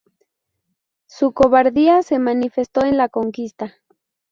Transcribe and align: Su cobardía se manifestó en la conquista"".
Su 1.05 1.31
cobardía 1.31 2.01
se 2.01 2.17
manifestó 2.17 2.83
en 2.83 2.97
la 2.97 3.07
conquista"". 3.07 3.75